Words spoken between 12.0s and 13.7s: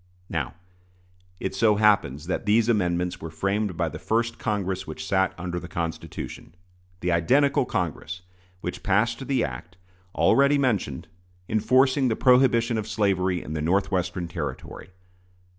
the prohibition of slavery in the